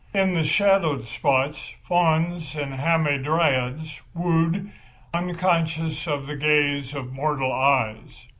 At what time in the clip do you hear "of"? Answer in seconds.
6.07-6.25, 6.95-7.13